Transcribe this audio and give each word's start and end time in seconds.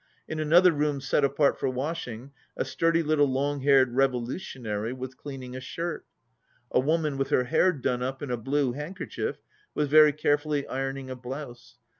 In 0.27 0.39
another 0.39 0.71
room 0.71 0.99
set 0.99 1.23
apart 1.23 1.59
for 1.59 1.69
washing 1.69 2.31
a 2.57 2.65
sturdy 2.65 3.03
little 3.03 3.27
long 3.31 3.61
haired 3.61 3.93
revolutionary 3.93 4.93
was 4.93 5.13
cleaning 5.13 5.55
a 5.55 5.59
shirt. 5.61 6.07
A 6.71 6.79
woman 6.79 7.19
with 7.19 7.29
her 7.29 7.43
hair 7.43 7.71
done 7.71 8.01
up 8.01 8.23
in 8.23 8.31
a 8.31 8.35
blue 8.37 8.71
handkerchief 8.73 9.43
was 9.75 9.89
very 9.89 10.11
carefully 10.11 10.65
ironing 10.67 11.11
a 11.11 11.15
blouse. 11.15 11.77